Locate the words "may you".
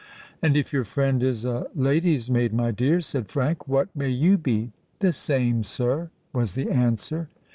3.95-4.35